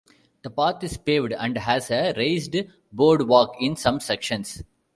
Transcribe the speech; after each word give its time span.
The 0.41 0.49
path 0.49 0.83
is 0.83 0.97
paved 0.97 1.31
and 1.31 1.55
has 1.59 1.91
a 1.91 2.11
raised 2.17 2.55
boardwalk 2.91 3.53
in 3.59 3.75
some 3.75 3.99
sections. 3.99 4.63